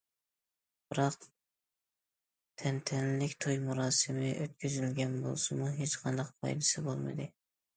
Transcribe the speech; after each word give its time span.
بىراق، 0.93 1.27
تەنتەنىلىك 2.61 3.35
توي 3.47 3.59
مۇراسىمى 3.67 4.33
ئۆتكۈزۈلگەن 4.39 5.15
بولسىمۇ، 5.27 5.71
ھېچقانداق 5.83 6.33
پايدىسى 6.43 6.85
بولمىدى. 6.91 7.31